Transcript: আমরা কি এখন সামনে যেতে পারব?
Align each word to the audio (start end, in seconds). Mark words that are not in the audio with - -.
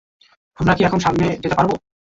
আমরা 0.59 0.73
কি 0.73 0.81
এখন 0.83 0.99
সামনে 0.99 1.25
যেতে 1.35 1.55
পারব? 1.55 1.71